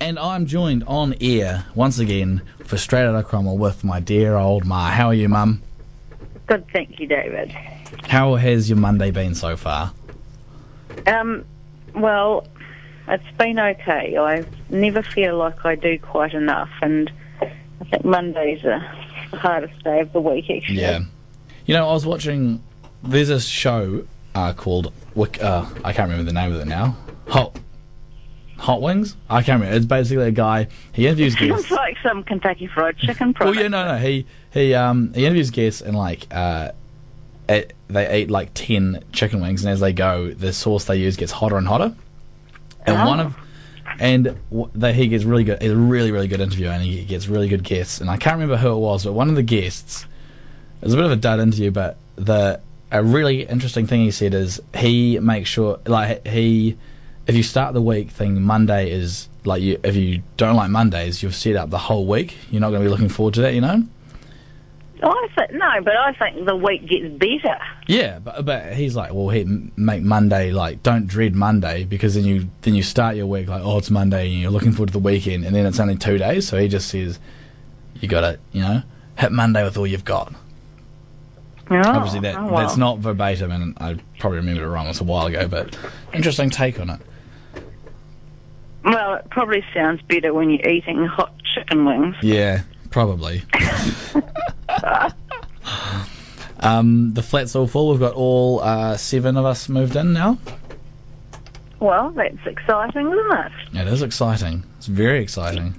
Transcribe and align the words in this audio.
And 0.00 0.18
I'm 0.18 0.46
joined 0.46 0.84
on 0.86 1.14
air 1.20 1.64
once 1.74 1.98
again 1.98 2.42
for 2.64 2.76
Straight 2.76 3.04
Outta 3.06 3.22
Cromwell 3.22 3.58
with 3.58 3.84
my 3.84 4.00
dear 4.00 4.36
old 4.36 4.64
ma. 4.64 4.90
How 4.90 5.08
are 5.08 5.14
you, 5.14 5.28
mum? 5.28 5.62
Good, 6.46 6.66
thank 6.72 6.98
you, 6.98 7.06
David. 7.06 7.50
How 8.08 8.34
has 8.34 8.68
your 8.68 8.78
Monday 8.78 9.10
been 9.10 9.34
so 9.34 9.56
far? 9.56 9.92
Um, 11.06 11.44
well, 11.94 12.46
it's 13.08 13.24
been 13.38 13.58
okay. 13.58 14.16
I 14.16 14.44
never 14.70 15.02
feel 15.02 15.36
like 15.36 15.64
I 15.64 15.74
do 15.76 15.98
quite 15.98 16.34
enough, 16.34 16.70
and 16.80 17.10
I 17.40 17.84
think 17.90 18.04
Monday's 18.04 18.62
the 18.62 18.78
hardest 19.36 19.82
day 19.84 20.00
of 20.00 20.12
the 20.12 20.20
week, 20.20 20.50
actually. 20.50 20.80
Yeah. 20.80 21.00
You 21.66 21.74
know, 21.74 21.88
I 21.88 21.92
was 21.92 22.04
watching. 22.06 22.62
There's 23.02 23.30
a 23.30 23.40
show 23.40 24.04
uh, 24.34 24.52
called. 24.52 24.92
Wick- 25.14 25.42
Uh, 25.42 25.66
I 25.84 25.92
can't 25.92 26.08
remember 26.10 26.24
the 26.30 26.32
name 26.34 26.52
of 26.52 26.60
it 26.60 26.66
now. 26.66 26.96
Hot. 27.28 27.56
Hot 28.62 28.80
Wings? 28.80 29.16
I 29.28 29.42
can't 29.42 29.60
remember. 29.60 29.76
It's 29.76 29.86
basically 29.86 30.24
a 30.28 30.30
guy. 30.30 30.68
He 30.92 31.06
interviews 31.06 31.36
Sounds 31.38 31.50
guests. 31.62 31.70
like 31.70 31.96
some 32.02 32.22
Kentucky 32.22 32.66
Fried 32.68 32.96
Chicken 32.98 33.30
Oh 33.30 33.32
product. 33.32 33.60
yeah, 33.60 33.68
no, 33.68 33.84
no. 33.92 33.98
He 33.98 34.26
he 34.52 34.74
um 34.74 35.12
he 35.14 35.24
interviews 35.26 35.50
guests 35.50 35.80
and 35.80 35.96
like 35.96 36.26
uh, 36.30 36.70
it, 37.48 37.72
they 37.88 38.20
eat 38.22 38.30
like 38.30 38.50
ten 38.54 39.02
chicken 39.12 39.40
wings, 39.40 39.64
and 39.64 39.72
as 39.72 39.80
they 39.80 39.92
go, 39.92 40.30
the 40.32 40.52
sauce 40.52 40.84
they 40.84 40.96
use 40.96 41.16
gets 41.16 41.32
hotter 41.32 41.56
and 41.56 41.66
hotter. 41.68 41.94
And 42.86 42.96
Oh. 42.96 43.06
one 43.06 43.20
of 43.20 43.36
and 43.98 44.36
w- 44.50 44.70
they, 44.74 44.92
he 44.94 45.08
gets 45.08 45.24
really 45.24 45.44
good. 45.44 45.60
He's 45.60 45.72
a 45.72 45.76
really 45.76 46.12
really 46.12 46.28
good 46.28 46.40
interviewer, 46.40 46.70
and 46.70 46.82
he 46.82 47.04
gets 47.04 47.28
really 47.28 47.48
good 47.48 47.64
guests. 47.64 48.00
And 48.00 48.08
I 48.10 48.16
can't 48.16 48.34
remember 48.34 48.56
who 48.56 48.72
it 48.72 48.78
was, 48.78 49.04
but 49.04 49.12
one 49.12 49.28
of 49.28 49.34
the 49.34 49.42
guests. 49.42 50.06
It 50.80 50.86
was 50.86 50.94
a 50.94 50.96
bit 50.96 51.04
of 51.06 51.12
a 51.12 51.16
dud 51.16 51.38
interview, 51.40 51.70
but 51.70 51.96
the 52.16 52.60
a 52.90 53.02
really 53.02 53.42
interesting 53.44 53.86
thing 53.86 54.00
he 54.02 54.10
said 54.10 54.34
is 54.34 54.60
he 54.76 55.18
makes 55.18 55.48
sure 55.48 55.78
like 55.86 56.26
he 56.26 56.76
if 57.26 57.34
you 57.34 57.42
start 57.42 57.74
the 57.74 57.82
week 57.82 58.10
thinking 58.10 58.42
Monday 58.42 58.90
is 58.90 59.28
like 59.44 59.62
you 59.62 59.78
if 59.82 59.96
you 59.96 60.22
don't 60.36 60.56
like 60.56 60.70
Mondays, 60.70 61.22
you've 61.22 61.34
set 61.34 61.56
up 61.56 61.70
the 61.70 61.78
whole 61.78 62.06
week. 62.06 62.36
You're 62.50 62.60
not 62.60 62.70
going 62.70 62.82
to 62.82 62.86
be 62.86 62.90
looking 62.90 63.08
forward 63.08 63.34
to 63.34 63.42
that, 63.42 63.54
you 63.54 63.60
know. 63.60 63.84
I 65.04 65.28
think 65.36 65.52
no, 65.52 65.68
but 65.82 65.96
I 65.96 66.12
think 66.12 66.46
the 66.46 66.54
week 66.54 66.86
gets 66.86 67.08
better. 67.14 67.58
Yeah, 67.88 68.20
but 68.20 68.44
but 68.44 68.74
he's 68.74 68.94
like, 68.94 69.12
well, 69.12 69.30
he 69.30 69.44
make 69.76 70.02
Monday 70.02 70.52
like 70.52 70.82
don't 70.82 71.06
dread 71.06 71.34
Monday 71.34 71.84
because 71.84 72.14
then 72.14 72.24
you 72.24 72.48
then 72.62 72.74
you 72.74 72.82
start 72.82 73.16
your 73.16 73.26
week 73.26 73.48
like 73.48 73.62
oh 73.64 73.78
it's 73.78 73.90
Monday 73.90 74.30
and 74.30 74.40
you're 74.40 74.52
looking 74.52 74.72
forward 74.72 74.88
to 74.88 74.92
the 74.92 75.00
weekend 75.00 75.44
and 75.44 75.56
then 75.56 75.66
it's 75.66 75.80
only 75.80 75.96
two 75.96 76.18
days. 76.18 76.46
So 76.46 76.58
he 76.58 76.68
just 76.68 76.88
says 76.88 77.18
you 78.00 78.08
got 78.08 78.20
to 78.20 78.38
you 78.52 78.62
know 78.62 78.82
hit 79.18 79.32
Monday 79.32 79.64
with 79.64 79.76
all 79.76 79.86
you've 79.86 80.04
got. 80.04 80.32
Oh, 81.70 81.76
Obviously 81.76 82.20
that 82.20 82.36
oh, 82.36 82.46
well. 82.46 82.56
that's 82.56 82.76
not 82.76 82.98
verbatim 82.98 83.50
and 83.50 83.76
I 83.78 83.96
probably 84.18 84.38
remembered 84.38 84.64
it 84.64 84.68
wrong. 84.68 84.86
It's 84.86 85.00
a 85.00 85.04
while 85.04 85.26
ago, 85.26 85.48
but 85.48 85.76
interesting 86.12 86.50
take 86.50 86.78
on 86.78 86.90
it. 86.90 87.00
Well, 88.84 89.14
it 89.14 89.30
probably 89.30 89.64
sounds 89.72 90.02
better 90.02 90.34
when 90.34 90.50
you're 90.50 90.68
eating 90.68 91.06
hot 91.06 91.32
chicken 91.54 91.84
wings. 91.84 92.16
Yeah, 92.22 92.62
probably. 92.90 93.42
um, 96.60 97.14
the 97.14 97.22
flat's 97.22 97.54
all 97.54 97.66
full. 97.66 97.90
We've 97.90 98.00
got 98.00 98.14
all 98.14 98.60
uh, 98.60 98.96
seven 98.96 99.36
of 99.36 99.44
us 99.44 99.68
moved 99.68 99.96
in 99.96 100.12
now. 100.12 100.38
Well, 101.78 102.10
that's 102.10 102.46
exciting, 102.46 103.06
isn't 103.06 103.32
it? 103.32 103.52
It 103.74 103.88
is 103.88 104.02
exciting. 104.02 104.64
It's 104.78 104.86
very 104.86 105.22
exciting. 105.22 105.74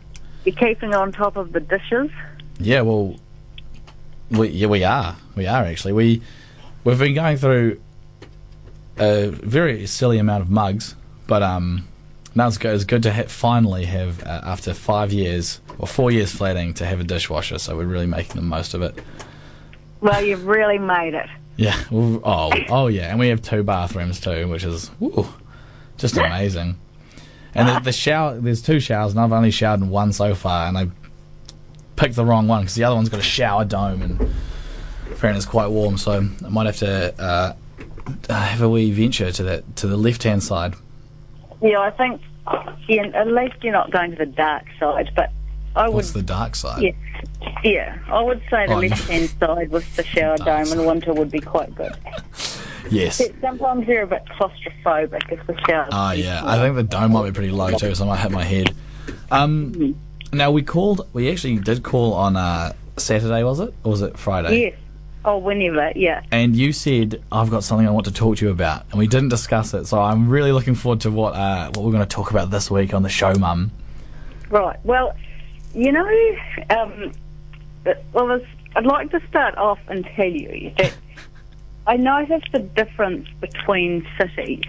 You're 0.45 0.55
keeping 0.55 0.93
on 0.93 1.11
top 1.11 1.37
of 1.37 1.53
the 1.53 1.61
dishes. 1.61 2.11
Yeah, 2.59 2.81
well, 2.81 3.15
we 4.29 4.49
yeah 4.49 4.67
we 4.67 4.83
are 4.83 5.15
we 5.35 5.47
are 5.47 5.63
actually 5.63 5.93
we 5.93 6.21
we've 6.83 6.99
been 6.99 7.13
going 7.13 7.37
through 7.37 7.79
a 8.97 9.27
very 9.27 9.85
silly 9.85 10.17
amount 10.17 10.41
of 10.41 10.49
mugs, 10.49 10.95
but 11.27 11.41
um, 11.41 11.87
now 12.35 12.47
it's 12.47 12.57
good. 12.57 13.03
To 13.03 13.13
ha- 13.13 13.23
finally 13.27 13.85
have 13.85 14.23
uh, 14.23 14.41
after 14.43 14.73
five 14.73 15.13
years 15.13 15.61
or 15.77 15.87
four 15.87 16.11
years 16.11 16.31
flatting 16.31 16.73
to 16.75 16.85
have 16.85 16.99
a 16.99 17.03
dishwasher. 17.03 17.59
So 17.59 17.77
we're 17.77 17.85
really 17.85 18.07
making 18.07 18.35
the 18.35 18.41
most 18.41 18.73
of 18.73 18.81
it. 18.81 18.99
Well, 20.01 20.23
you've 20.23 20.45
really 20.45 20.79
made 20.79 21.13
it. 21.13 21.29
Yeah. 21.55 21.79
Oh, 21.91 22.51
oh 22.69 22.87
yeah, 22.87 23.09
and 23.09 23.19
we 23.19 23.27
have 23.29 23.41
two 23.41 23.63
bathrooms 23.63 24.19
too, 24.19 24.47
which 24.47 24.63
is 24.63 24.89
just 25.97 26.17
amazing. 26.17 26.77
And 27.55 27.69
the, 27.69 27.79
the 27.79 27.91
shower, 27.91 28.39
there's 28.39 28.61
two 28.61 28.79
showers, 28.79 29.11
and 29.11 29.21
I've 29.21 29.31
only 29.31 29.51
showered 29.51 29.81
in 29.81 29.89
one 29.89 30.11
so 30.11 30.33
far, 30.33 30.67
and 30.67 30.77
I 30.77 30.87
picked 31.95 32.15
the 32.15 32.25
wrong 32.25 32.47
one 32.47 32.61
because 32.61 32.75
the 32.75 32.83
other 32.83 32.95
one's 32.95 33.09
got 33.09 33.19
a 33.19 33.23
shower 33.23 33.63
dome, 33.63 34.01
and 34.01 34.19
apparently 35.11 35.37
it's 35.37 35.45
quite 35.45 35.67
warm, 35.67 35.97
so 35.97 36.27
I 36.43 36.49
might 36.49 36.65
have 36.65 36.77
to 36.77 37.13
uh, 37.21 37.55
uh, 38.29 38.33
have 38.33 38.61
a 38.61 38.69
wee 38.69 38.91
venture 38.91 39.31
to 39.31 39.43
that 39.43 39.75
to 39.77 39.87
the 39.87 39.97
left 39.97 40.23
hand 40.23 40.41
side. 40.41 40.73
Yeah, 41.63 41.79
I 41.79 41.91
think 41.91 42.21
yeah, 42.89 43.03
at 43.15 43.27
least 43.27 43.55
you're 43.61 43.71
not 43.73 43.89
going 43.91 44.11
to 44.11 44.17
the 44.17 44.25
dark 44.25 44.65
side, 44.79 45.09
but 45.15 45.31
I 45.75 45.87
would 45.87 45.95
What's 45.95 46.11
the 46.11 46.21
dark 46.21 46.55
side? 46.55 46.83
yeah, 46.83 46.91
yeah, 47.63 47.97
I 48.07 48.21
would 48.21 48.41
say 48.49 48.67
the 48.67 48.73
Oh, 48.73 48.79
you- 48.81 48.89
left 48.89 49.07
hand 49.07 49.29
side 49.39 49.71
with 49.71 49.95
the 49.95 50.03
shower 50.13 50.37
Dark 50.37 50.67
dome 50.67 50.79
in 50.79 50.85
winter 50.85 51.13
would 51.13 51.31
be 51.31 51.39
quite 51.39 51.73
good. 51.75 51.93
Yes. 52.91 53.25
But 53.25 53.39
sometimes 53.39 53.87
you're 53.87 54.01
a 54.01 54.07
bit 54.07 54.23
claustrophobic 54.25 55.31
if 55.31 55.47
the 55.47 55.57
shower. 55.65 55.87
Oh 55.89 56.11
yeah, 56.11 56.41
I 56.43 56.57
think 56.57 56.75
the 56.75 56.83
dome 56.83 57.13
might 57.13 57.23
be 57.23 57.31
pretty 57.31 57.49
low 57.49 57.71
too, 57.71 57.95
so 57.95 58.03
I 58.03 58.07
might 58.09 58.19
hit 58.19 58.31
my 58.31 58.43
head. 58.43 58.75
Um, 59.31 59.95
now 60.33 60.51
we 60.51 60.63
called. 60.63 61.07
We 61.13 61.31
actually 61.31 61.55
did 61.59 61.81
call 61.81 62.13
on 62.13 62.35
uh, 62.35 62.73
Saturday, 62.97 63.41
was 63.43 63.61
it? 63.61 63.73
Or 63.85 63.91
was 63.91 64.01
it 64.01 64.17
Friday? 64.17 64.59
Yes. 64.63 64.75
Oh, 65.25 65.37
whenever, 65.37 65.91
yeah. 65.95 66.21
And 66.31 66.55
you 66.55 66.73
said 66.73 67.23
I've 67.31 67.49
got 67.49 67.63
something 67.63 67.87
I 67.87 67.91
want 67.91 68.05
to 68.07 68.13
talk 68.13 68.37
to 68.37 68.45
you 68.45 68.51
about, 68.51 68.85
and 68.89 68.99
we 68.99 69.07
didn't 69.07 69.29
discuss 69.29 69.73
it. 69.73 69.85
So 69.85 70.01
I'm 70.01 70.27
really 70.29 70.51
looking 70.51 70.75
forward 70.75 71.01
to 71.01 71.11
what 71.11 71.33
uh, 71.33 71.71
what 71.73 71.85
we're 71.85 71.91
going 71.91 72.03
to 72.03 72.15
talk 72.15 72.31
about 72.31 72.51
this 72.51 72.69
week 72.69 72.93
on 72.93 73.03
the 73.03 73.09
show, 73.09 73.33
Mum. 73.35 73.71
Right. 74.49 74.77
Well, 74.83 75.15
you 75.73 75.91
know, 75.91 76.35
um, 76.69 77.11
well, 78.11 78.41
I'd 78.75 78.85
like 78.85 79.11
to 79.11 79.21
start 79.29 79.57
off 79.57 79.79
and 79.87 80.05
tell 80.15 80.29
you 80.29 80.73
that 80.77 80.95
I 81.87 81.97
noticed 81.97 82.51
the 82.51 82.59
difference 82.59 83.27
between 83.39 84.05
cities. 84.19 84.65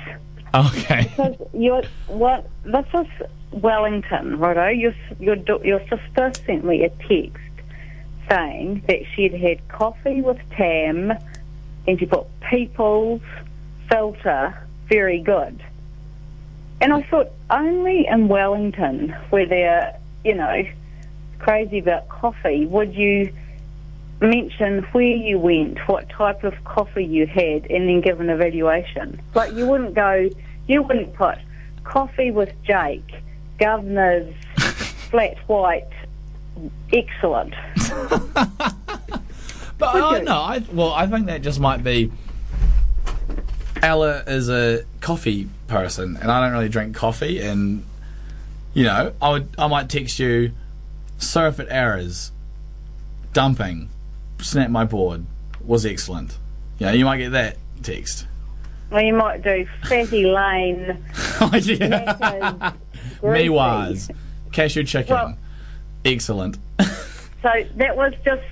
Okay. 0.55 1.03
Because 1.03 1.37
your 1.53 1.83
what 2.07 2.49
this 2.65 2.87
is 2.95 3.07
Wellington, 3.51 4.39
righto? 4.39 4.69
Your 4.69 4.95
your 5.19 5.37
your 5.65 5.81
sister 5.89 6.33
sent 6.47 6.65
me 6.65 6.85
a 6.85 6.91
text 7.09 7.39
saying 8.29 8.83
that 8.89 9.01
she'd 9.15 9.35
had 9.35 9.67
coffee 9.69 10.21
with 10.21 10.39
Tam, 10.51 11.13
and 11.87 11.99
she 11.99 12.07
put 12.07 12.27
People's 12.41 13.23
filter 13.89 14.59
very 14.89 15.21
good. 15.21 15.63
And 16.81 16.93
I 16.93 17.03
thought 17.03 17.31
only 17.51 18.07
in 18.07 18.29
Wellington, 18.29 19.11
where 19.31 19.47
they're 19.47 19.99
you 20.25 20.35
know 20.35 20.65
crazy 21.39 21.79
about 21.79 22.09
coffee, 22.09 22.67
would 22.67 22.95
you 22.95 23.33
mention 24.21 24.83
where 24.93 25.03
you 25.03 25.39
went, 25.39 25.79
what 25.89 26.09
type 26.09 26.45
of 26.45 26.55
coffee 26.65 27.05
you 27.05 27.27
had, 27.27 27.71
and 27.71 27.89
then 27.89 28.01
give 28.01 28.21
an 28.21 28.31
evaluation. 28.31 29.21
Like 29.35 29.53
you 29.53 29.67
wouldn't 29.67 29.95
go, 29.95 30.31
you 30.67 30.83
wouldn't 30.83 31.15
put 31.15 31.39
coffee 31.85 32.31
with 32.31 32.51
Jake, 32.65 33.09
Governor's 33.59 34.35
flat 34.57 35.37
white, 35.49 35.89
excellent. 36.93 37.55
But 39.77 39.95
Would 39.95 40.03
I 40.05 40.19
you? 40.19 40.25
no, 40.25 40.33
I 40.39 40.63
well, 40.73 40.93
I 40.93 41.07
think 41.09 41.27
that 41.27 41.43
just 41.43 41.59
might 41.59 41.83
be. 41.83 42.13
Ella 43.83 44.23
is 44.27 44.49
a 44.49 44.85
coffee 45.01 45.49
person, 45.67 46.17
and 46.17 46.31
I 46.31 46.41
don't 46.41 46.53
really 46.53 46.69
drink 46.69 46.95
coffee. 46.95 47.41
And 47.41 47.85
you 48.73 48.85
know, 48.85 49.13
I 49.21 49.31
would, 49.31 49.49
I 49.59 49.67
might 49.67 49.89
text 49.91 50.19
you, 50.21 50.53
surf 51.19 51.59
at 51.59 51.67
errors, 51.71 52.31
dumping, 53.33 53.91
snap 54.41 54.71
my 54.71 54.85
board 54.85 55.27
was 55.61 55.85
excellent. 55.85 56.39
You 56.79 56.87
know, 56.87 56.93
you 56.93 57.05
might 57.05 57.19
get 57.19 57.33
that 57.33 57.57
text. 57.83 58.27
Well, 58.91 59.03
you 59.03 59.13
might 59.15 59.43
do 59.43 59.67
Fatty 59.89 60.25
Lane, 60.25 61.05
oh 61.41 61.51
yeah, 61.55 62.05
Macca's, 62.15 62.75
me 63.23 63.29
Greasy. 63.29 63.49
was 63.51 64.09
cashew 64.53 64.85
chicken, 64.85 65.15
Well- 65.15 65.39
excellent. 66.05 66.59
So 67.45 67.51
that 67.77 67.95
was 67.97 68.13
just 68.25 68.43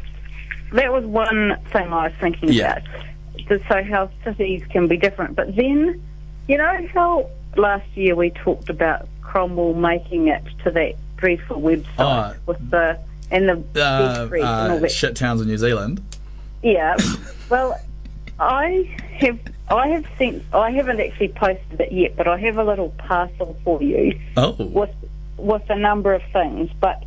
that 0.73 0.93
was 0.93 1.05
one 1.05 1.57
thing 1.73 1.87
I 1.93 2.05
was 2.09 2.13
thinking 2.21 2.51
Yeah. 2.53 2.79
about. 3.49 3.63
So 3.69 3.83
how 3.83 4.09
cities 4.23 4.63
can 4.71 4.87
be 4.87 4.97
different, 4.97 5.35
but 5.35 5.57
then 5.57 6.01
you 6.47 6.59
know 6.59 6.87
how 6.95 7.27
last 7.57 7.87
year 7.95 8.15
we 8.15 8.31
talked 8.31 8.69
about 8.69 9.09
Cromwell 9.23 9.75
making 9.75 10.29
it 10.29 10.43
to 10.65 10.71
that 10.73 10.95
dreadful 11.17 11.61
website 11.61 11.85
Oh. 11.99 12.35
with 12.47 12.71
the 12.71 12.99
and 13.31 13.49
the 13.49 13.55
Uh, 13.83 14.27
bed 14.27 14.41
and 14.43 14.73
all 14.75 14.85
uh, 14.85 14.89
shit 14.89 15.17
towns 15.17 15.41
in 15.41 15.49
New 15.49 15.57
Zealand. 15.59 16.01
Yeah. 16.63 16.97
well, 17.49 17.81
I 18.39 18.89
have 19.21 19.39
I 19.71 19.89
have 19.89 20.05
sent 20.19 20.43
I 20.53 20.71
haven't 20.71 21.01
actually 21.01 21.29
posted 21.29 21.81
it 21.81 21.93
yet, 21.93 22.15
but 22.17 22.29
I 22.29 22.37
have 22.39 22.59
a 22.59 22.65
little 22.65 22.91
parcel 22.99 23.57
for 23.65 23.83
you 23.83 24.19
Oh, 24.37 24.53
with 24.59 24.91
with 25.39 25.63
a 25.71 25.77
number 25.77 26.13
of 26.13 26.23
things, 26.33 26.71
but 26.79 27.03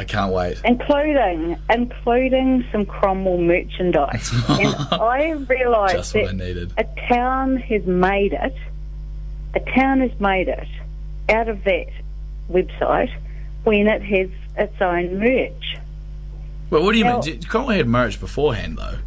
I 0.00 0.04
can't 0.04 0.32
wait. 0.32 0.58
including 0.64 1.58
including 1.68 2.64
some 2.72 2.86
Cromwell 2.86 3.36
merchandise. 3.36 4.32
and 4.48 4.74
I 4.92 5.32
realised 5.46 6.16
I 6.16 6.22
that 6.24 6.72
a 6.78 6.84
town 7.06 7.58
has 7.58 7.84
made 7.84 8.32
it. 8.32 8.54
A 9.54 9.60
town 9.60 10.00
has 10.00 10.18
made 10.18 10.48
it 10.48 10.66
out 11.28 11.48
of 11.48 11.62
that 11.64 11.88
website 12.50 13.12
when 13.64 13.88
it 13.88 14.02
has 14.02 14.30
its 14.56 14.80
own 14.80 15.18
merch. 15.18 15.76
Well, 16.70 16.82
what 16.82 16.92
do 16.92 16.98
you 16.98 17.04
Now- 17.04 17.20
mean? 17.20 17.42
Cromwell 17.42 17.76
had 17.76 17.86
merch 17.86 18.18
beforehand, 18.18 18.78
though. 18.78 18.98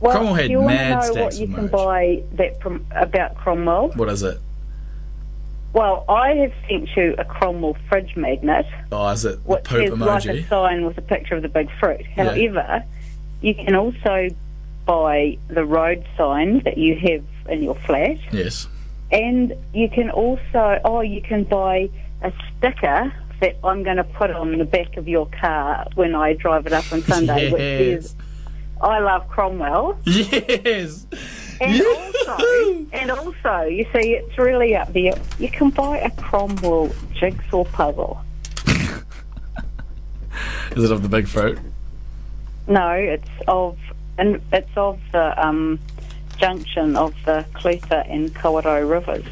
Well, 0.00 0.12
Cromwell 0.12 0.34
had 0.34 0.50
you 0.50 0.58
want 0.58 0.74
mad 0.74 1.02
to 1.04 1.14
know 1.14 1.24
what 1.24 1.38
you 1.38 1.44
of 1.46 1.54
can 1.54 1.68
buy 1.68 2.22
that 2.32 2.60
from 2.60 2.84
about 2.90 3.34
Cromwell? 3.36 3.92
What 3.94 4.10
is 4.10 4.22
it? 4.22 4.38
Well, 5.72 6.04
I 6.08 6.30
have 6.34 6.52
sent 6.68 6.88
you 6.96 7.14
a 7.18 7.24
Cromwell 7.24 7.76
fridge 7.88 8.16
magnet, 8.16 8.66
Oh, 8.90 9.08
is 9.10 9.24
it 9.24 9.42
the 9.44 9.50
which 9.50 9.64
poop 9.64 9.84
is 9.92 9.98
like 9.98 10.24
a 10.26 10.42
sign 10.48 10.84
with 10.84 10.98
a 10.98 11.02
picture 11.02 11.36
of 11.36 11.42
the 11.42 11.48
big 11.48 11.68
fruit. 11.78 12.04
However, 12.16 12.82
you 13.40 13.54
can 13.54 13.74
also 13.76 14.28
buy 14.84 15.38
the 15.48 15.64
road 15.64 16.04
sign 16.16 16.62
that 16.64 16.76
you 16.76 16.96
have 16.96 17.24
in 17.52 17.62
your 17.62 17.76
flat, 17.76 18.18
Yes. 18.32 18.66
and 19.12 19.54
you 19.72 19.88
can 19.88 20.10
also, 20.10 20.80
oh, 20.84 21.02
you 21.02 21.22
can 21.22 21.44
buy 21.44 21.88
a 22.22 22.32
sticker 22.58 23.12
that 23.40 23.56
I'm 23.62 23.82
going 23.84 23.96
to 23.96 24.04
put 24.04 24.30
on 24.32 24.58
the 24.58 24.64
back 24.64 24.96
of 24.96 25.06
your 25.08 25.26
car 25.40 25.86
when 25.94 26.14
I 26.16 26.32
drive 26.34 26.66
it 26.66 26.72
up 26.72 26.92
on 26.92 27.02
Sunday, 27.02 27.50
which 27.52 27.60
Yes. 27.60 28.04
is 28.04 28.16
I 28.82 28.98
love 28.98 29.28
Cromwell. 29.28 29.98
Yes. 30.06 31.06
And 31.60 31.80
also, 31.82 32.86
and 32.92 33.10
also, 33.10 33.62
you 33.62 33.84
see, 33.92 34.14
it's 34.14 34.38
really 34.38 34.74
up 34.74 34.92
there. 34.92 35.12
You 35.38 35.50
can 35.50 35.68
buy 35.70 35.98
a 35.98 36.10
Cromwell 36.12 36.90
jigsaw 37.12 37.64
puzzle. 37.64 38.22
Is 40.76 40.84
it 40.84 40.90
of 40.92 41.02
the 41.02 41.08
big 41.08 41.26
fruit? 41.28 41.58
No, 42.66 42.90
it's 42.92 43.28
of, 43.48 43.78
and 44.16 44.40
it's 44.52 44.70
of 44.76 45.00
the 45.12 45.44
um, 45.44 45.78
junction 46.38 46.96
of 46.96 47.14
the 47.24 47.44
Clutha 47.54 48.08
and 48.10 48.32
Kawarau 48.34 48.88
rivers, 48.88 49.24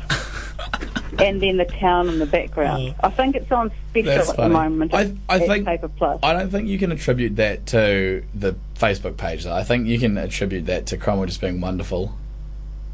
and 1.20 1.40
then 1.40 1.56
the 1.56 1.64
town 1.64 2.08
in 2.08 2.18
the 2.18 2.26
background. 2.26 2.94
I 3.00 3.10
think 3.10 3.36
it's 3.36 3.50
on 3.52 3.70
special 3.90 4.10
Oh. 4.10 4.30
At 4.30 4.36
the 4.36 4.48
moment. 4.48 4.92
I- 4.94 5.14
I 5.28 5.36
at 5.40 5.46
think- 5.46 5.66
Paper 5.66 5.88
Plus. 5.88 6.18
I 6.22 6.32
don't 6.32 6.50
think 6.50 6.68
you 6.68 6.78
can 6.78 6.90
attribute 6.92 7.36
that 7.36 7.66
to 7.66 8.24
the 8.34 8.54
Facebook 8.74 9.16
page. 9.16 9.44
Though. 9.44 9.54
I 9.54 9.62
think 9.64 9.86
you 9.86 9.98
can 9.98 10.18
attribute 10.18 10.66
that 10.66 10.86
to 10.86 10.96
Cromwell 10.96 11.26
just 11.26 11.40
being 11.40 11.60
wonderful. 11.60 12.14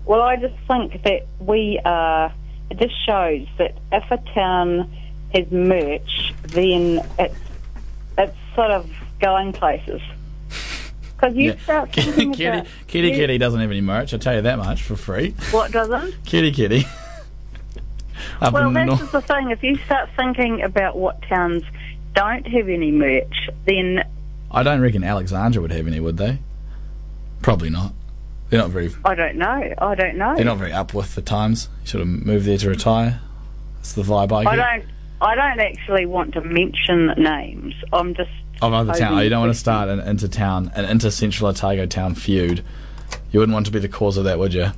Well, 0.06 0.22
I 0.22 0.36
just 0.36 0.54
think 0.68 1.02
that 1.04 1.26
we 1.40 1.80
are. 1.84 2.32
It 2.70 2.78
just 2.78 2.94
shows 3.06 3.46
that 3.58 3.76
if 3.92 4.04
a 4.10 4.18
town 4.34 4.90
has 5.34 5.50
merch, 5.50 6.34
then 6.42 7.04
it's 7.18 7.34
it's 8.18 8.36
sort 8.54 8.70
of 8.70 8.88
going 9.20 9.52
places. 9.52 10.00
Because 11.16 11.34
you 11.36 11.50
Yeah. 11.52 11.58
start 11.58 11.92
thinking 11.94 12.32
Kitty, 12.32 12.44
about 12.46 12.66
Kitty, 12.86 13.08
you- 13.08 13.14
Kitty 13.14 13.38
doesn't 13.38 13.60
have 13.60 13.70
any 13.70 13.80
merch. 13.80 14.12
I 14.14 14.18
tell 14.18 14.34
you 14.34 14.42
that 14.42 14.58
much 14.58 14.82
for 14.82 14.96
free. 14.96 15.34
What 15.50 15.72
doesn't? 15.72 16.14
Kitty, 16.26 16.52
Kitty. 16.52 16.86
Well, 18.40 18.70
this 18.72 18.86
north. 18.86 19.02
is 19.02 19.10
the 19.10 19.20
thing. 19.22 19.50
If 19.50 19.62
you 19.62 19.76
start 19.86 20.10
thinking 20.16 20.62
about 20.62 20.96
what 20.96 21.22
towns 21.22 21.62
don't 22.14 22.46
have 22.46 22.68
any 22.68 22.90
merch, 22.90 23.48
then 23.64 24.02
I 24.50 24.62
don't 24.62 24.80
reckon 24.80 25.02
Alexandra 25.02 25.60
would 25.62 25.72
have 25.72 25.86
any, 25.86 25.98
would 26.00 26.16
they? 26.16 26.38
Probably 27.42 27.70
not. 27.70 27.92
They're 28.50 28.60
not 28.60 28.70
very. 28.70 28.92
I 29.04 29.14
don't 29.14 29.36
know. 29.36 29.74
I 29.78 29.94
don't 29.94 30.16
know. 30.16 30.36
They're 30.36 30.44
not 30.44 30.58
very 30.58 30.72
up 30.72 30.94
with 30.94 31.14
the 31.14 31.22
times. 31.22 31.68
You 31.82 31.88
sort 31.88 32.02
of 32.02 32.08
move 32.08 32.44
there 32.44 32.58
to 32.58 32.68
retire. 32.68 33.20
That's 33.76 33.94
the 33.94 34.02
vibe 34.02 34.32
I 34.32 34.44
get. 34.44 34.58
I 34.60 34.78
don't. 34.78 34.88
I 35.20 35.34
don't 35.34 35.60
actually 35.60 36.06
want 36.06 36.34
to 36.34 36.40
mention 36.42 37.06
names. 37.16 37.74
I'm 37.92 38.14
just. 38.14 38.30
of 38.60 38.72
other 38.72 38.92
town. 38.92 39.14
Oh, 39.14 39.20
you 39.20 39.30
don't 39.30 39.40
want 39.40 39.52
to 39.52 39.58
start 39.58 39.88
an 39.88 40.00
inter-town, 40.00 40.72
an 40.74 40.84
inter-central 40.84 41.50
Otago 41.50 41.86
town 41.86 42.14
feud. 42.14 42.62
You 43.32 43.40
wouldn't 43.40 43.54
want 43.54 43.66
to 43.66 43.72
be 43.72 43.78
the 43.78 43.88
cause 43.88 44.16
of 44.16 44.24
that, 44.24 44.38
would 44.38 44.54
you? 44.54 44.70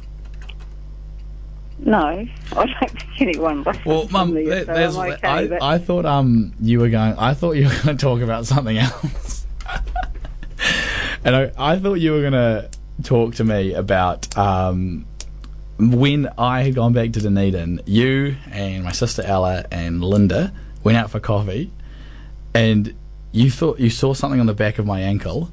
No, 1.79 1.99
I 1.99 2.27
don't 2.53 2.91
think 2.91 3.21
anyone 3.21 3.65
Well, 3.85 4.09
Mum, 4.09 4.33
that, 4.33 4.67
so 4.93 5.03
okay, 5.03 5.29
I, 5.29 5.47
but- 5.47 5.63
I 5.63 5.79
thought 5.79 6.07
um 6.07 6.55
you 6.61 6.81
were 6.81 6.89
going. 6.89 7.15
I 7.19 7.35
thought 7.35 7.53
you 7.53 7.65
were 7.65 7.75
going 7.83 7.97
to 7.97 8.03
talk 8.03 8.23
about 8.23 8.47
something 8.47 8.79
else, 8.79 9.47
and 11.25 11.37
I, 11.37 11.53
I 11.59 11.79
thought 11.79 11.95
you 11.95 12.13
were 12.13 12.23
going 12.23 12.33
to 12.33 12.71
talk 13.03 13.35
to 13.37 13.45
me 13.45 13.75
about 13.75 14.37
um 14.37 15.07
when 15.79 16.29
I 16.39 16.63
had 16.63 16.75
gone 16.75 16.93
back 16.93 17.13
to 17.13 17.21
Dunedin. 17.21 17.83
You 17.87 18.37
and 18.51 18.85
my 18.85 18.93
sister 18.93 19.23
Ella 19.23 19.65
and 19.71 20.03
Linda 20.03 20.53
went 20.83 20.97
out 20.97 21.11
for 21.11 21.21
coffee, 21.21 21.71
and 22.55 22.95
you 23.33 23.51
thought 23.51 23.79
you 23.79 23.91
saw 23.91 24.15
something 24.15 24.41
on 24.41 24.47
the 24.47 24.55
back 24.55 24.79
of 24.79 24.87
my 24.87 25.01
ankle. 25.01 25.51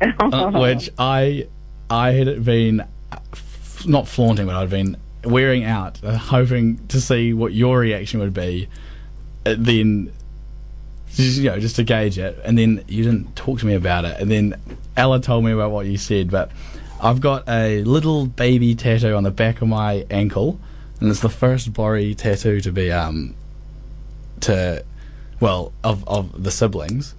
uh, 0.00 0.50
which 0.52 0.90
I 0.98 1.46
I 1.90 2.12
had 2.12 2.44
been 2.44 2.84
f- 3.32 3.86
not 3.86 4.08
flaunting, 4.08 4.46
but 4.46 4.54
I'd 4.56 4.70
been 4.70 4.96
wearing 5.24 5.64
out, 5.64 6.02
uh, 6.02 6.16
hoping 6.16 6.86
to 6.88 7.00
see 7.00 7.34
what 7.34 7.52
your 7.52 7.78
reaction 7.78 8.20
would 8.20 8.32
be. 8.32 8.68
Uh, 9.44 9.56
then, 9.58 10.12
just, 11.12 11.38
you 11.38 11.50
know, 11.50 11.58
just 11.58 11.76
to 11.76 11.82
gauge 11.82 12.18
it, 12.18 12.38
and 12.44 12.56
then 12.56 12.84
you 12.88 13.04
didn't 13.04 13.34
talk 13.36 13.58
to 13.60 13.66
me 13.66 13.74
about 13.74 14.04
it, 14.06 14.18
and 14.20 14.30
then 14.30 14.54
Ella 14.96 15.20
told 15.20 15.44
me 15.44 15.52
about 15.52 15.70
what 15.70 15.86
you 15.86 15.96
said, 15.96 16.30
but 16.30 16.50
I've 17.00 17.20
got 17.20 17.48
a 17.48 17.82
little 17.84 18.26
baby 18.26 18.74
tattoo 18.74 19.14
on 19.14 19.22
the 19.22 19.30
back 19.30 19.62
of 19.62 19.68
my 19.68 20.06
ankle, 20.10 20.58
and 21.00 21.10
it's 21.10 21.20
the 21.20 21.28
first 21.28 21.72
Bori 21.72 22.14
tattoo 22.14 22.60
to 22.60 22.72
be 22.72 22.90
um 22.92 23.34
to 24.40 24.84
well 25.38 25.72
of 25.84 26.06
of 26.08 26.42
the 26.42 26.50
siblings 26.50 27.14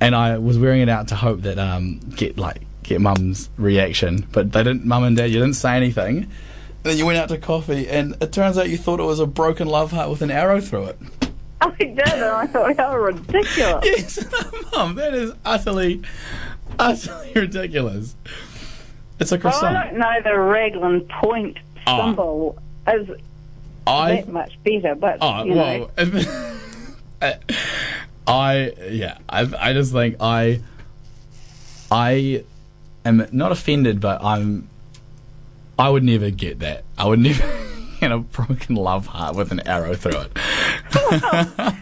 and 0.00 0.14
I 0.14 0.38
was 0.38 0.58
wearing 0.58 0.82
it 0.82 0.88
out 0.88 1.08
to 1.08 1.14
hope 1.14 1.42
that 1.42 1.58
um 1.58 1.98
get 2.16 2.36
like 2.36 2.62
get 2.82 3.00
mum's 3.00 3.48
reaction, 3.56 4.26
but 4.32 4.52
they 4.52 4.62
didn't. 4.62 4.84
Mum 4.84 5.04
and 5.04 5.16
dad, 5.16 5.30
you 5.30 5.38
didn't 5.38 5.54
say 5.54 5.76
anything. 5.76 6.18
And 6.18 6.28
then 6.82 6.98
you 6.98 7.06
went 7.06 7.18
out 7.18 7.30
to 7.30 7.38
coffee, 7.38 7.88
and 7.88 8.14
it 8.20 8.32
turns 8.32 8.58
out 8.58 8.68
you 8.68 8.76
thought 8.76 9.00
it 9.00 9.04
was 9.04 9.20
a 9.20 9.26
broken 9.26 9.66
love 9.68 9.92
heart 9.92 10.10
with 10.10 10.22
an 10.22 10.30
arrow 10.30 10.60
through 10.60 10.86
it. 10.86 10.98
I 11.60 11.70
did, 11.70 11.98
and 11.98 12.24
I 12.24 12.46
thought 12.46 12.76
how 12.76 12.96
ridiculous. 12.96 13.84
Yes, 13.84 14.24
mum, 14.72 14.96
that 14.96 15.14
is 15.14 15.32
utterly, 15.44 16.02
utterly 16.78 17.32
ridiculous. 17.34 18.16
It's 19.20 19.32
a 19.32 19.38
Well, 19.38 19.64
I 19.64 19.84
don't 19.84 19.98
know 19.98 20.12
the 20.24 20.38
Raglan 20.38 21.02
Point 21.02 21.58
Ah. 21.86 22.06
symbol 22.06 22.58
is 22.88 23.10
I 23.86 24.16
that 24.16 24.28
much 24.28 24.58
better, 24.64 24.94
but 24.94 25.18
Oh 25.20 25.44
you 25.44 25.54
know, 25.54 25.90
well, 27.20 27.34
I 28.26 28.72
yeah, 28.90 29.18
I 29.28 29.40
I 29.58 29.72
just 29.74 29.92
think 29.92 30.16
I 30.20 30.60
I 31.90 32.44
am 33.04 33.26
not 33.32 33.52
offended, 33.52 34.00
but 34.00 34.22
I'm 34.24 34.68
I 35.78 35.90
would 35.90 36.02
never 36.04 36.30
get 36.30 36.60
that. 36.60 36.84
I 36.96 37.06
would 37.06 37.18
never 37.18 37.46
get 38.00 38.10
a 38.12 38.18
broken 38.18 38.76
love 38.76 39.06
heart 39.06 39.36
with 39.36 39.52
an 39.52 39.60
arrow 39.68 39.94
through 39.94 40.20
it. 40.20 40.34
David, 40.92 41.76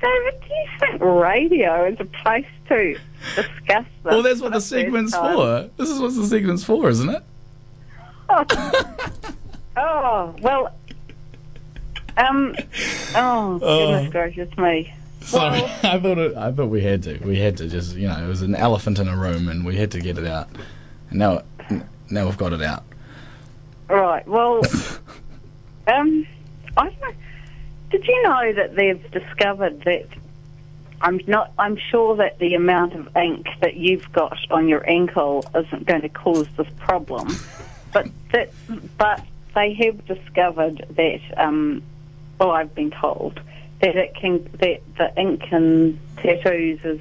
do 0.00 0.08
you 0.08 0.30
think 0.30 0.41
radio 1.06 1.86
is 1.86 1.96
a 2.00 2.04
place 2.04 2.46
to 2.68 2.96
discuss 3.34 3.46
this? 3.66 3.86
well, 4.04 4.22
that's 4.22 4.40
what 4.40 4.52
the 4.52 4.60
segment's 4.60 5.14
for. 5.14 5.68
This 5.76 5.88
is 5.90 6.00
what 6.00 6.14
the 6.14 6.26
segment's 6.26 6.64
for, 6.64 6.88
isn't 6.88 7.08
it? 7.10 7.22
Oh 9.74 10.34
well, 10.42 10.74
um, 12.18 12.54
oh 13.16 13.58
goodness 13.58 14.08
Oh. 14.08 14.10
gracious 14.10 14.56
me. 14.58 14.92
Sorry, 15.22 15.60
Well- 15.62 15.70
I 15.82 15.98
thought 15.98 16.18
it, 16.18 16.36
I 16.36 16.52
thought 16.52 16.66
we 16.68 16.82
had 16.82 17.02
to. 17.04 17.16
We 17.24 17.38
had 17.38 17.56
to 17.56 17.68
just 17.68 17.96
you 17.96 18.06
know 18.06 18.22
it 18.22 18.28
was 18.28 18.42
an 18.42 18.54
elephant 18.54 18.98
in 18.98 19.08
a 19.08 19.16
room, 19.16 19.48
and 19.48 19.64
we 19.64 19.76
had 19.76 19.90
to 19.92 20.00
get 20.00 20.18
it 20.18 20.26
out. 20.26 20.48
And 21.08 21.18
now 21.18 21.42
now 22.10 22.26
we've 22.26 22.36
got 22.36 22.52
it 22.52 22.60
out. 22.62 22.84
Right. 23.88 24.26
Well, 24.28 24.60
um, 25.86 26.26
I 26.76 26.84
don't 26.90 27.00
know. 27.00 27.12
Did 27.90 28.06
you 28.06 28.22
know 28.24 28.52
that 28.54 28.76
they've 28.76 29.10
discovered 29.10 29.82
that? 29.84 30.06
I'm 31.02 31.20
not. 31.26 31.52
I'm 31.58 31.76
sure 31.76 32.16
that 32.16 32.38
the 32.38 32.54
amount 32.54 32.94
of 32.94 33.14
ink 33.16 33.46
that 33.60 33.74
you've 33.76 34.10
got 34.12 34.38
on 34.50 34.68
your 34.68 34.88
ankle 34.88 35.44
isn't 35.54 35.84
going 35.86 36.02
to 36.02 36.08
cause 36.08 36.46
this 36.56 36.68
problem, 36.78 37.28
but 37.92 38.08
that, 38.32 38.50
but 38.96 39.20
they 39.54 39.74
have 39.74 40.06
discovered 40.06 40.86
that. 40.96 41.20
Um, 41.36 41.82
well, 42.38 42.52
I've 42.52 42.74
been 42.74 42.90
told 42.92 43.40
that 43.80 43.96
it 43.96 44.14
can 44.14 44.44
that 44.60 44.80
the 44.96 45.12
ink 45.20 45.52
in 45.52 45.98
tattoos 46.18 46.80
is 46.84 47.00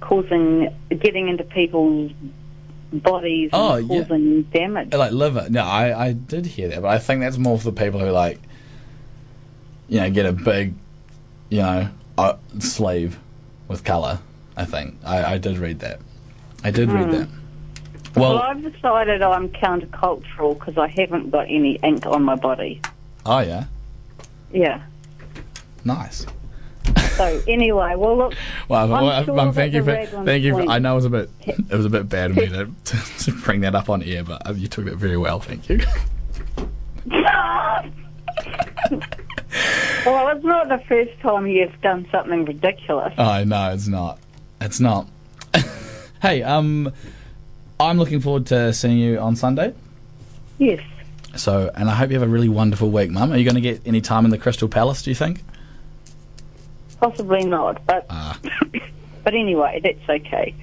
causing 0.00 0.74
getting 0.88 1.28
into 1.28 1.44
people's 1.44 2.12
bodies 2.92 3.50
Oh, 3.52 3.74
and 3.74 3.88
yeah. 3.88 4.02
causing 4.02 4.42
damage. 4.42 4.92
like 4.94 5.12
liver. 5.12 5.46
No, 5.48 5.64
I, 5.64 6.06
I 6.08 6.12
did 6.12 6.44
hear 6.46 6.68
that, 6.68 6.82
but 6.82 6.88
I 6.88 6.98
think 6.98 7.20
that's 7.20 7.38
more 7.38 7.58
for 7.58 7.70
the 7.70 7.80
people 7.80 8.00
who 8.00 8.10
like, 8.10 8.40
you 9.88 10.00
know, 10.00 10.10
get 10.10 10.26
a 10.26 10.32
big, 10.32 10.74
you 11.48 11.58
know, 11.58 11.88
uh, 12.18 12.36
sleeve 12.58 13.18
with 13.68 13.84
colour. 13.84 14.18
I 14.56 14.64
think 14.64 14.96
I, 15.04 15.34
I 15.34 15.38
did 15.38 15.58
read 15.58 15.80
that. 15.80 16.00
I 16.64 16.70
did 16.70 16.90
read 16.90 17.10
that. 17.10 17.28
Well, 18.14 18.34
Well, 18.34 18.38
I've 18.38 18.62
decided 18.62 19.22
I'm 19.22 19.48
countercultural 19.48 20.58
because 20.58 20.76
I 20.76 20.88
haven't 20.88 21.30
got 21.30 21.46
any 21.48 21.76
ink 21.82 22.04
on 22.06 22.22
my 22.22 22.34
body. 22.36 22.80
oh 23.24 23.38
yeah, 23.40 23.64
Yeah. 24.52 24.82
nice. 25.84 26.26
So 27.16 27.42
anyway, 27.48 27.94
well 27.96 28.16
look, 28.16 28.34
Well, 28.68 28.84
I'm 28.84 28.90
well, 28.90 29.24
sure 29.24 29.34
that 29.36 29.54
thank 29.54 29.72
you 29.74 29.82
the 29.82 30.06
for 30.06 30.24
thank 30.24 30.44
you. 30.44 30.54
For, 30.54 30.70
I 30.70 30.78
know 30.78 30.92
it 30.92 30.96
was 30.96 31.04
a 31.06 31.10
bit 31.10 31.30
it 31.46 31.70
was 31.74 31.86
a 31.86 31.90
bit 31.90 32.08
bad 32.08 32.30
of 32.32 32.36
me 32.36 32.48
to, 32.48 32.70
to, 32.84 32.96
to 33.24 33.32
bring 33.42 33.60
that 33.62 33.74
up 33.74 33.88
on 33.88 34.02
air, 34.02 34.22
but 34.24 34.46
uh, 34.46 34.52
you 34.52 34.68
took 34.68 34.84
that 34.84 34.96
very 34.96 35.16
well. 35.16 35.40
Thank 35.40 35.68
you. 35.70 35.80
Well, 40.04 40.28
it's 40.28 40.44
not 40.44 40.68
the 40.68 40.82
first 40.88 41.18
time 41.20 41.46
you've 41.46 41.80
done 41.80 42.08
something 42.10 42.44
ridiculous. 42.44 43.14
Oh 43.16 43.44
no, 43.44 43.72
it's 43.72 43.86
not. 43.86 44.18
It's 44.60 44.80
not. 44.80 45.08
hey, 46.22 46.42
um, 46.42 46.92
I'm 47.78 47.98
looking 47.98 48.20
forward 48.20 48.46
to 48.46 48.72
seeing 48.72 48.98
you 48.98 49.18
on 49.18 49.36
Sunday. 49.36 49.74
Yes. 50.58 50.80
So, 51.36 51.70
and 51.74 51.88
I 51.88 51.94
hope 51.94 52.10
you 52.10 52.18
have 52.18 52.28
a 52.28 52.30
really 52.30 52.48
wonderful 52.48 52.90
week, 52.90 53.10
Mum. 53.10 53.32
Are 53.32 53.36
you 53.36 53.44
going 53.44 53.54
to 53.54 53.60
get 53.60 53.80
any 53.86 54.00
time 54.00 54.24
in 54.24 54.30
the 54.30 54.38
Crystal 54.38 54.68
Palace? 54.68 55.02
Do 55.02 55.10
you 55.10 55.14
think? 55.14 55.42
Possibly 57.00 57.44
not, 57.44 57.84
but 57.86 58.06
Ah. 58.10 58.38
but 59.24 59.34
anyway, 59.34 59.80
that's 59.82 60.08
okay. 60.08 60.54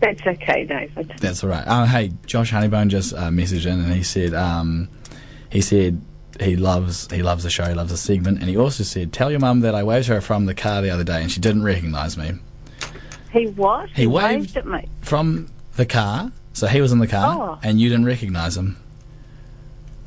That's 0.00 0.20
okay, 0.26 0.64
David. 0.64 1.14
That's 1.20 1.44
all 1.44 1.50
right. 1.50 1.64
Uh, 1.66 1.86
hey, 1.86 2.12
Josh 2.26 2.52
Honeybone 2.52 2.88
just 2.88 3.12
uh, 3.12 3.28
messaged 3.30 3.66
in 3.66 3.80
and 3.80 3.92
he 3.92 4.02
said 4.02 4.34
um, 4.34 4.88
he 5.50 5.60
said 5.60 6.00
he 6.40 6.56
loves 6.56 7.10
he 7.12 7.22
loves 7.22 7.42
the 7.44 7.50
show, 7.50 7.64
he 7.64 7.74
loves 7.74 7.90
the 7.90 7.96
segment, 7.96 8.40
and 8.40 8.48
he 8.48 8.56
also 8.56 8.82
said, 8.84 9.12
"Tell 9.12 9.30
your 9.30 9.40
mum 9.40 9.60
that 9.60 9.74
I 9.74 9.82
waved 9.82 10.08
her 10.08 10.20
from 10.20 10.46
the 10.46 10.54
car 10.54 10.82
the 10.82 10.90
other 10.90 11.04
day 11.04 11.20
and 11.22 11.30
she 11.30 11.40
didn't 11.40 11.62
recognise 11.64 12.16
me 12.16 12.32
He 13.32 13.46
what? 13.46 13.90
He 13.90 14.06
waved- 14.06 14.56
at 14.56 14.66
me. 14.66 14.88
from 15.02 15.48
the 15.76 15.86
car." 15.86 16.32
So 16.52 16.66
he 16.68 16.80
was 16.80 16.92
in 16.92 16.98
the 17.00 17.06
car 17.08 17.56
Oh. 17.56 17.58
and 17.62 17.80
you 17.80 17.88
didn't 17.88 18.04
recognise 18.06 18.56
him. 18.56 18.76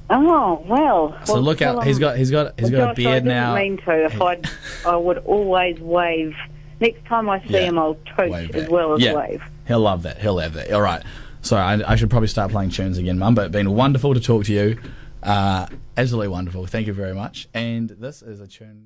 Oh 0.10 0.64
well. 0.68 1.18
So 1.26 1.34
well, 1.34 1.42
look 1.44 1.62
out! 1.62 1.84
He's 1.86 1.98
him- 1.98 2.02
got 2.02 2.18
he's 2.18 2.32
got 2.32 2.58
he's 2.60 2.72
well, 2.72 2.86
got 2.86 2.92
a 2.92 2.94
Josh, 2.96 3.06
I 3.06 3.10
beard 3.12 3.24
didn't 3.26 3.28
now. 3.38 3.56
mean 3.56 3.78
to. 3.78 4.06
If 4.06 4.22
I 4.22 4.40
I 4.86 4.96
would 4.96 5.18
always 5.20 5.80
wave. 5.80 6.36
Next 6.80 7.04
time 7.06 7.28
I 7.30 7.40
see 7.42 7.54
Yeah. 7.54 7.60
him, 7.62 7.80
I'll 7.80 7.98
toast 8.16 8.54
as 8.56 8.70
well 8.70 8.94
as 8.94 9.02
Yeah. 9.02 9.16
wave. 9.16 9.42
He'll 9.68 9.80
love 9.80 10.04
that. 10.04 10.20
He'll 10.20 10.36
love 10.36 10.54
that. 10.54 10.72
All 10.72 10.82
right. 10.82 11.02
Sorry, 11.42 11.62
I, 11.84 11.92
I 11.94 11.96
should 11.96 12.10
probably 12.10 12.28
start 12.28 12.52
playing 12.52 12.70
tunes 12.70 12.98
again, 12.98 13.18
Mum. 13.20 13.34
But 13.36 13.46
it's 13.48 13.52
been 13.54 13.72
wonderful 13.72 14.14
to 14.14 14.20
talk 14.20 14.46
to 14.46 14.54
you. 14.54 14.78
Uh, 15.24 15.68
absolutely 15.96 16.28
wonderful. 16.28 16.66
Thank 16.66 16.88
you 16.88 16.94
very 16.94 17.14
much. 17.14 17.48
And 17.54 17.90
this 17.90 18.22
is 18.22 18.40
a 18.40 18.48
tune. 18.48 18.76